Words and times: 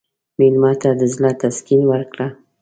مېلمه 0.39 0.71
ته 0.81 0.89
د 0.99 1.01
زړه 1.13 1.31
تسکین 1.41 1.81
ورکړه. 1.91 2.27